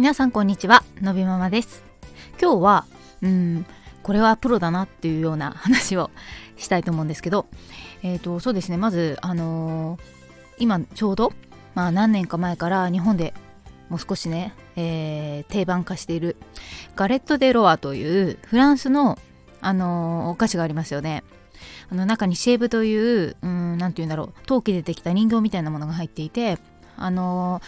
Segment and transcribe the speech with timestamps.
[0.00, 1.84] 皆さんこんにちはのびママです
[2.40, 2.86] 今日は
[3.20, 3.66] うん
[4.02, 6.10] これはプロだなっていうような話を
[6.56, 7.44] したいと思うんですけど
[8.02, 10.00] えっ、ー、とそうですねまずあのー、
[10.58, 11.34] 今ちょうど
[11.74, 13.34] まあ何年か前から日本で
[13.90, 16.38] もう少しね、えー、定番化している
[16.96, 19.18] ガレット・デ・ロワというフランスの、
[19.60, 21.24] あの、お菓子がありますよね。
[21.90, 26.58] あの中にシェーブという何て言うんだろう陶器でできた人形みたいなものが入っていて
[26.96, 27.60] あの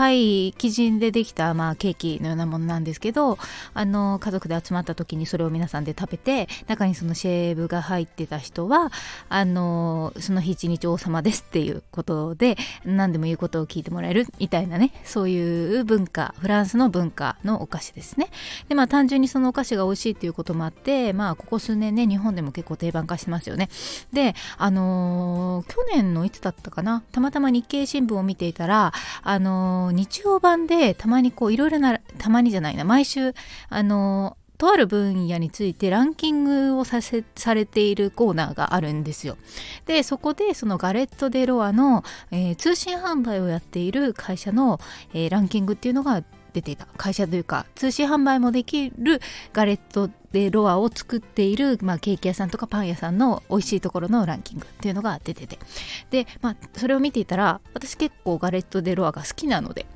[0.00, 3.36] パイ生地でできた、まあ、ケーキのようなものなんですけど
[3.74, 8.90] あの家族で集まった時にそれを皆さんで食べて中にそのシェーブが入ってた人は
[9.28, 18.30] あのその日一日王様ですっていうことで何でも言うことを聞いてもらえるみたいなねそういう文化フランスの文化のお菓子ですね。
[18.70, 23.68] でまあ単純にそのお菓子が美味しいっていうこともあってまあここ数年ね日本でも結構定番化してますよね。
[24.14, 33.34] であの、去年のいつだったかなたまたま日経新聞を見ていたらあの日曜版でたまにこういろいろなたまにじゃないな毎週
[33.68, 39.38] あのとある分野についてランキングをさせされているコーナーがあるんですよ。
[39.86, 44.78] でそこでそのガレット・デ・ロアの、えー、通信販売をやっている会社の、
[45.14, 49.20] えー、ランキングっていうのが出ていた会社というか通信販売もできる
[49.52, 55.58] ガレット・デ・ロアを作っている、まあ、ケーキ屋さんとかパン屋さんの美味しいところのランキングっていうのが出てて。
[56.10, 59.86] で、まあ、それを見ていたら私結構ガレット・デ・ロアが好きなので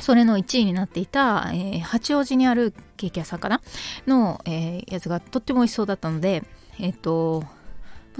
[0.00, 3.60] それの1位になっていた、えー、八王子にあるケーキ屋さんかな
[4.06, 6.44] の、えー、やつがとっても美味しそうだったので
[6.78, 7.44] えっ、ー、と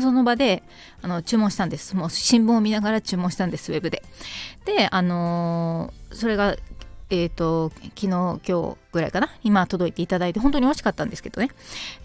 [0.01, 0.63] その場で
[1.03, 1.97] あの注文したんです。
[1.97, 4.03] もう新聞を見ながら注文したんですウェブで。
[4.65, 6.57] であのー、それが
[7.11, 9.29] えーと、昨日今日ぐらいかな？
[9.43, 11.51] 今届いていただいて本当に美味しかったんですけどね。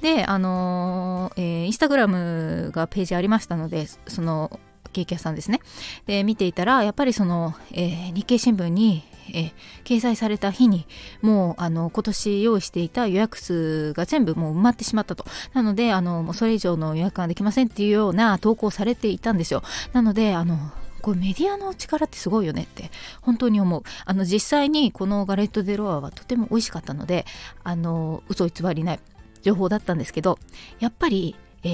[0.02, 4.60] であのー、えー、インスタグラムがページありましたのでその
[4.94, 5.60] ケーキ屋さんですね。
[6.06, 9.52] で見ていたらやっぱりその、えー、日経新聞にえ
[9.86, 10.86] 掲載された日に
[11.22, 15.26] もうあの今年用意していた予約数が全部もう埋まってしまったと。
[15.54, 19.64] なのであのもうそれ以上の予約ができませんっていうような投稿されていたんですよ。
[19.94, 20.58] なのであの
[21.04, 22.90] これメディアの力ってすごいよねって
[23.22, 23.84] 本当に思う。
[24.06, 27.26] あの実際にこのガレット・デ・ロアはとても美味しかったので
[27.64, 29.00] あの嘘偽りない
[29.42, 30.40] 情報だったんですけど
[30.80, 31.68] やっぱり、え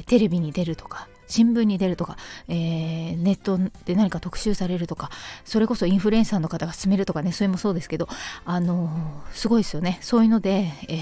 [0.00, 5.10] ー、テレビに出るとか新聞に出るとか、えー、ネットで何か特集されるとか
[5.44, 8.08] それこそインフルエンサーの方が進めるとかねそれもそうですけど
[8.44, 8.88] あの、
[9.32, 9.98] すごいですよね。
[10.00, 11.00] そういうので、えー、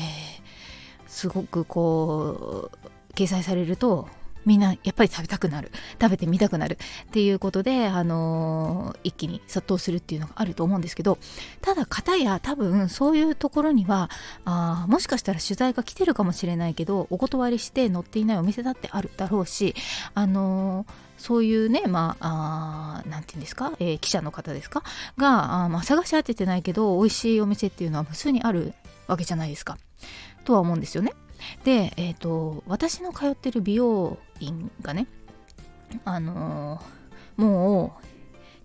[1.06, 4.08] すごくこう掲載されると
[4.44, 11.18] みんなやっぱり食べたくなる食べてみたくなるっていうことで、あのー、一気に殺到するっていうのがあると思うんですけど
[11.60, 14.10] ただ片や多分そういうところには
[14.44, 19.74] あもしかしたら取材が来てるかもしれないけどお断りして載っていないお店だってあるだろうし、
[20.14, 24.82] あのーそういうね、まあ、あなんて言うんですか、えー、記者の方ですか？
[25.16, 28.74] が、あまあ、探し当ててないけど、美味しいお店っていうのは普通にある
[29.06, 29.78] わけじゃないですか。
[30.44, 31.12] とは思うんですよね。
[31.62, 35.06] で、えーと、私の通ってる美容品がね
[36.04, 37.96] あのー、も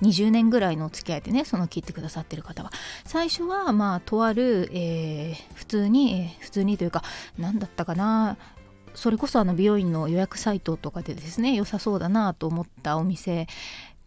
[0.02, 2.72] う20年ぐらいのお付き合いでねその切ってくださってる方は。
[3.06, 7.04] 最初はまあとある、えー、普通に、えー、普通にというか
[7.38, 8.38] 何だったかな
[8.94, 13.48] それこそあの美容院の予約サイトとかでですね良さそうだなと思ったお店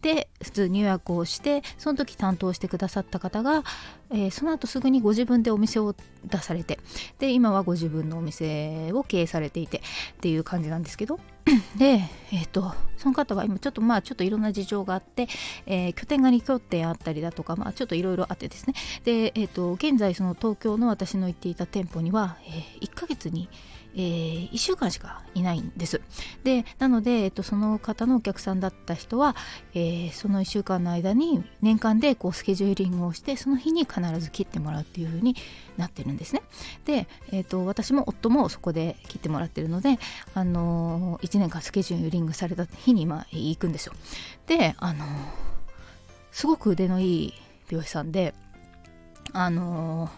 [0.03, 3.63] で普通に予約をしてその時担当してくださった方が、
[4.11, 6.77] えー、その後すぐにご自分でお店を出されて
[7.19, 9.81] で今はご自分のお店を経営されていてっ
[10.19, 11.19] ていう感じなんですけど。
[11.75, 11.99] で、
[12.31, 15.27] えーと、その方は今ちょっとまあちょっといろんな事情があって、
[15.65, 18.73] えー、拠点が2拠点あったりだとか、まあ、ちょっといろいろあってですね。
[19.03, 23.49] で、えーと、現在その東京の私の行っていた店舗には、えー、1ヶ月に
[23.95, 26.01] えー、1週間しかいないんです。
[26.43, 29.35] でなので、えっと、その方のお客さんだった人は、
[29.73, 35.35] えー、その1週間の間に年間でこうスケジューリングをしてその日に必ず切ってもらうっていう風に
[35.77, 36.41] なってるんですね。
[36.85, 39.99] で、えーと、私も夫もそこで切ってもらってるので、
[40.33, 43.93] あのー、1年間スケジューリングされた日に、まあ、行くんですよ。
[44.47, 45.09] で、あのー、
[46.31, 47.33] すごく腕のいい
[47.69, 48.33] 美容師さんで、
[49.33, 50.11] あのー、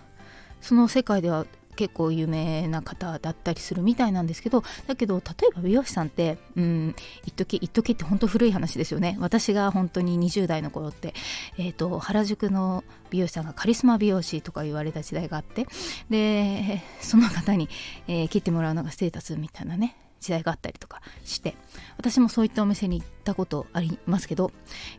[0.62, 1.46] その世界では
[1.76, 6.96] 結構有名な方だったりするみたいなんですけどだけど例えば美容師さんってうん
[7.26, 9.18] 一時一時って本当古い話ですよね。
[9.20, 11.14] 私が本当に20代の頃って、
[11.58, 15.68] えーと、原宿の美容師さんがカリスマ美容師とか言われた時代があって
[16.10, 17.70] でその方に、
[18.08, 21.56] えー、切ってもらうのがステータスみたいなね時代があったりとかして
[21.98, 24.52] 私もそういったお店に行ったことありますけど、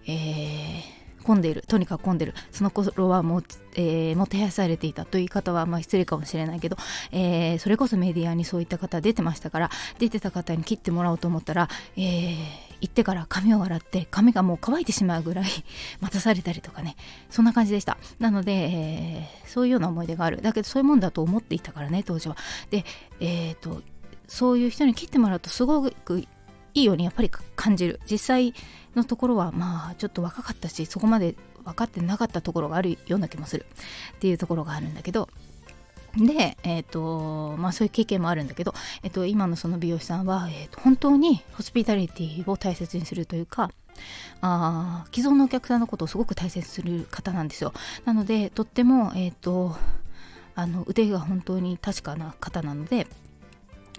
[0.06, 0.95] えー
[1.26, 2.34] 混んでいるとにかく混んでる。
[2.52, 3.44] その頃はもう、
[3.74, 6.76] えー、もてはやされていたという方はまあ失礼かもしれないけど、
[7.10, 12.36] えー、それこそメディアにそういった方出てましたから出てた方に切ってもらおうと思ったら、えー、
[12.80, 15.46] 行ってから髪を洗って髪がもう乾いてしまうぐらい
[16.00, 16.96] 待たされたりとかね。
[17.30, 17.98] そんな感じでした。
[18.20, 20.40] なので、えー、そういうような思い出がある。
[20.42, 22.36] だけどそういうもんだと思っていたからね当時は。
[22.70, 22.84] で
[23.20, 23.82] えっ、ー、と
[24.28, 26.26] そういう人に切ってもらうとすごく
[26.76, 28.00] いいようにやっぱり感じる。
[28.08, 28.54] 実際
[28.94, 31.34] のところはまあちょっと若かったしそこまで
[31.64, 33.66] 分かってなかったところがあるような気もする
[34.16, 35.28] っていうところがあるんだけど。
[36.16, 43.70] で、えーとまあ、そういう経験もあるんだけど、えーと、今のその美容師さんは、えーと、本当にホスピタリティを大切にするというか
[44.40, 47.74] あ既存のお客さんのことをすごく大切にする方なんですよ。
[48.06, 49.76] なのでとっても、えーと、
[50.54, 53.06] あの腕が本当に確かな方なので、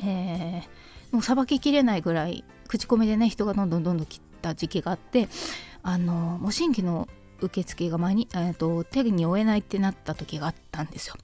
[0.03, 0.68] えー、
[1.12, 5.30] もうさばききれないぐらい口コミでね人がどんどんどんどん切った時期があって
[5.83, 7.07] あのもう新規の
[7.39, 11.15] 受付が前に、えーと、手に負えないってなった時があったんですよ。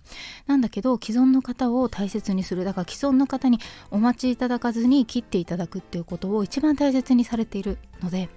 [0.45, 3.59] なんだけど既存の方を大切にするだから既存の方に
[3.89, 8.29] お待ちいただかずに切っていただくっていうことを一番大切にされているので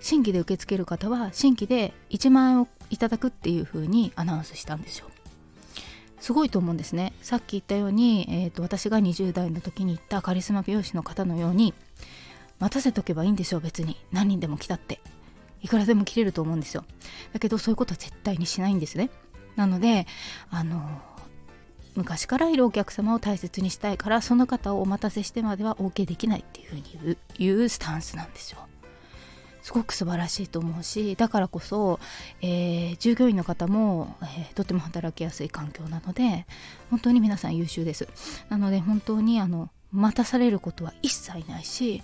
[0.00, 5.11] 新規で受け付ける方は新規で1万円をいただくっていう風にアナウンスしたんですよ。
[6.22, 7.12] すごいと思うんですね。
[7.20, 11.74] さっき言ったように、えーと私が20代の時に行ったカリスマ美容師の方のように
[12.60, 13.96] 待たせとけばいいんでしょう別に。
[14.12, 15.00] 何人でも来たって。
[15.62, 16.84] いくらでも切れると思うんですよ。
[17.32, 19.10] だけどそういうことは絶対にしないんですね。
[19.56, 20.06] なので
[20.48, 21.02] あの
[21.96, 28.60] 昔からいるお客様を大切にしたいからその方をお待たせしてまでは OK できないっていうふうに言うスタンスなんですよ。
[29.62, 32.00] すごく素晴らしいと思うしだからこそ、
[32.40, 36.46] えー、従業員の方も、えー、とても働きやすい環境なので
[36.90, 38.08] 本当に皆さん優秀です
[38.48, 42.02] なので本当にあの待たされることは一切ないし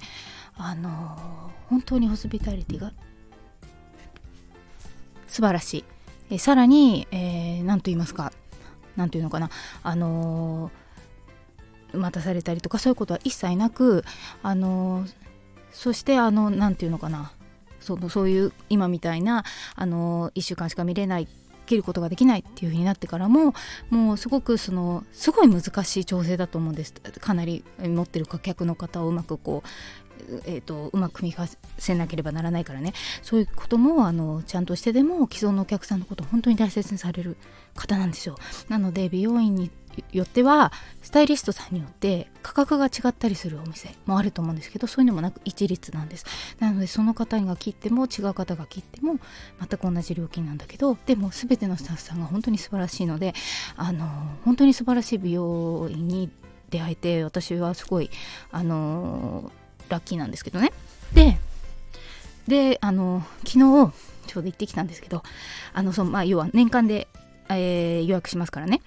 [0.57, 2.93] あの本当にホスピタリティが
[5.29, 5.85] 素晴らしい。
[6.31, 8.33] えさらに、えー、と言いますか、
[8.97, 9.51] 何というのかな、
[9.83, 10.71] あの、
[11.93, 14.05] 待たされたりとかそういうことは一切なく、
[14.43, 15.07] あの、
[15.71, 17.31] そしてあの何て言うのかな
[17.89, 19.45] そのそういう今みたいな
[19.75, 21.29] あの1週間しか見れない
[21.65, 23.55] 切ることができないっていう風になってからも
[23.91, 26.95] もうすごくそのすごい難しい調整だと思うんです。
[27.21, 29.69] かなり持ってる顧客の方をうまくこう
[30.47, 31.49] えーと、うまく組み合わ
[31.79, 32.93] せなければならないからね。
[33.23, 37.37] そういうこともあのちゃんとしてでも既存のお客さんのことを本当に大切にされる
[37.75, 38.37] 方なんですよ。
[38.69, 39.71] なので美容院に
[40.13, 40.73] よっては
[41.03, 46.27] スタイリストさんによって価格が違ったりするお店もあると思うんですけどそういうのもなく一律なんです。
[46.59, 49.19] なのでその方が切っても違う方が切っても
[49.59, 53.35] 全く同じ料金なんだけどでも全てのスタッフさんが本当に素晴らしいので
[53.77, 54.07] あの
[54.45, 56.31] 本当に素晴らしい美容院に
[56.71, 58.11] 出会えて私はすごい
[58.51, 59.51] あの
[59.89, 60.73] ラッキーなんですけどね。
[61.15, 61.39] で
[62.47, 63.93] であの昨日
[64.27, 65.23] ちょうど行ってきたんですけど
[65.73, 67.09] あのその、まあ、要は年間で、
[67.49, 68.81] えー、予約しますからね。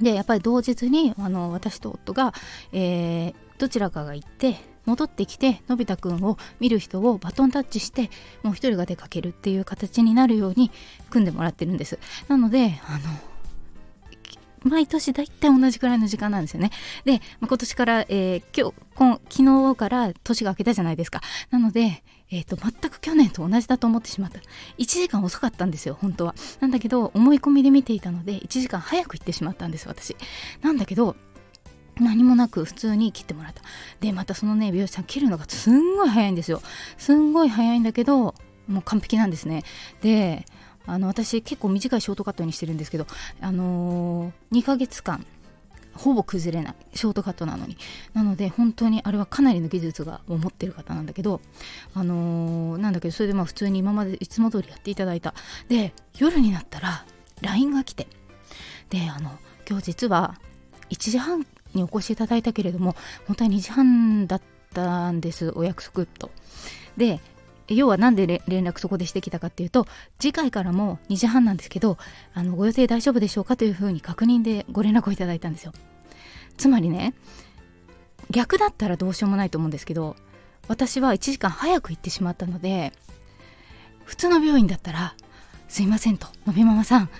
[0.00, 2.34] でやっぱり同日にあの私と夫が、
[2.72, 8.10] えー、どちらかが行って戻ってきてのび太くんを見る人をバトンタッチして
[8.42, 10.70] もう一人が出かけるっていう形になるように
[11.10, 11.98] 組んでもらってるんです
[12.28, 13.36] なのであの
[14.68, 16.70] 毎年だいたい同じくらいの時間なんですよね。
[17.04, 21.20] で、まあ、今年から、えー、今日今昨日から年が明けたじゃないですか。
[21.50, 24.40] なので、えーと、全く去年と同じだと思ってしまった。
[24.78, 26.34] 1時間遅かったんですよ、本当は。
[26.60, 30.16] なんだけど、思い込みで見ていたので、1時間早く行ってしまったんです、私。
[30.60, 31.16] なんだけど、
[32.00, 33.62] 何もなく普通に切ってもらった。
[34.00, 36.60] で、またそのね、美容師さん切るのがすんごい早いんですよ。
[36.98, 38.34] すんごい早いんだけど、
[38.68, 39.62] もう完璧なんですね。
[40.02, 40.44] で、
[40.86, 43.06] あの私結構短いショートカットにしてるんですけど、
[43.40, 45.26] あのー、2ヶ月間
[45.96, 47.76] ほぼ崩れないショートカットなのに。
[48.14, 51.40] なので本当にあれはかなりの技術が持ってる方なんだけど
[51.94, 55.34] あのー、なんだけどそれでまあ普通に今までいつも通りやっていただいた。
[55.68, 57.04] で夜になったら
[57.42, 58.06] LINE が来て。
[58.90, 59.38] であの
[59.68, 60.36] 今日実は
[60.90, 62.94] 1時半にお越しいただいたけれども
[63.26, 66.30] 本当に2時半だったんですお約束と。
[66.96, 67.20] で
[67.68, 69.86] 要は何で連絡そこでしてきたかっていうと
[70.18, 71.98] 次回からも2時半なんですけど
[72.34, 75.72] あのご予定大丈夫でしょうかというふうに確認でご連絡をいただいたんですよ。
[76.56, 77.14] つまりね
[78.30, 80.16] 逆だったらどうしようもないと思うんですけど
[80.68, 82.92] 私は1時間早く行ってしまったので
[84.04, 85.14] 普通の病院だったら
[85.68, 87.10] 「すいません」と「のびママさん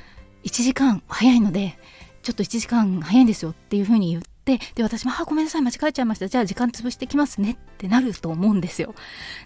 [0.44, 1.78] 1時間早いので
[2.22, 6.28] ちょっと1時間早いんですよ」っていうふうに言ってでで私も「あごめんなさい間違えちゃいました。
[6.28, 8.94] じゃあ時間潰してきますね」ってなると思うんですよ。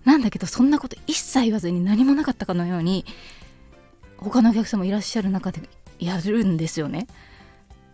[0.05, 3.05] なんだけどそんなこと一切言わずに何もなかったかのように
[4.19, 5.63] 他のお客様いらっしゃる中で
[5.99, 7.07] やるんですよね。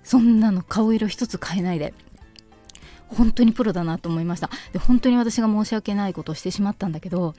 [0.02, 1.94] そんなの顔色一つ変えないで。
[3.08, 4.50] 本当にプロだなと思いました。
[4.72, 7.34] で本当に私が申し訳ないことをしてしまったんだけど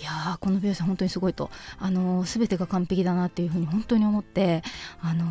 [0.00, 1.50] いやーこの美容師本当にすごいと。
[1.78, 4.62] あのー、全てが完璧だなっていうふうに本当に思って
[5.00, 5.24] あの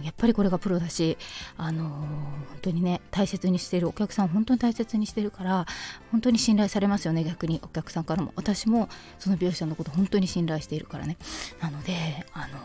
[0.00, 1.16] ー、やっぱりこれがプロだし
[1.56, 5.66] あのー、本当にね大切にしているお客さん本当に大切にしてるから
[6.10, 7.60] 本当に信頼されますよね逆に。
[7.62, 8.32] お客さんからも。
[8.36, 11.16] 私もその美容師さんのこと本当に信頼しているからね。
[11.60, 12.58] なのであの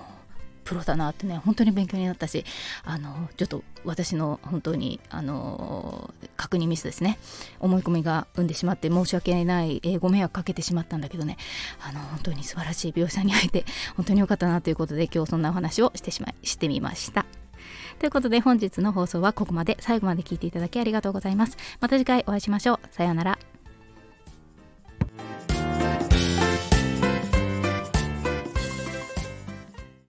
[0.65, 2.43] プロだなってね本当に勉強になったし
[2.83, 7.17] あのちょっと私の本当にあの確認ミスですね
[7.59, 11.37] 思い込みが生んでしまって申し訳ない、えー、ご迷惑かけてしまったんだけどね
[11.79, 17.25] あの本当に素晴らしい美容師さんに会えて本当に良かったなということで今日そんなお話をしてしまいしてみました。
[17.99, 21.57] ということで本日の放送はここまで最後まで聞いていただきありがとうございます。
[21.79, 22.79] また次回お会いしましょう。
[22.91, 23.54] さようなら。